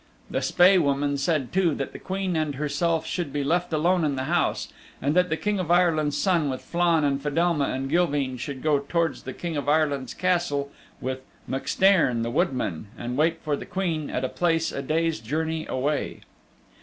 [0.31, 4.15] The Spae Woman said too that the Queen and herself should be left alone in
[4.15, 4.67] the house
[4.99, 8.79] and that the King of Ireland's Son with Flann and Fedelma and Gilveen should go
[8.79, 14.09] towards the King of Ireland's Castle with MacStairn the woodman, and wait for the Queen
[14.09, 16.21] at a place a day's journey away.